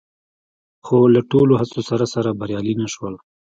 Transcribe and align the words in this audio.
خو 0.85 0.97
له 1.13 1.21
ټولو 1.31 1.53
هڅو 1.61 1.79
سره 1.89 2.05
سره 2.13 2.37
بریالي 2.39 2.73
نه 2.81 2.87
شول 2.93 3.15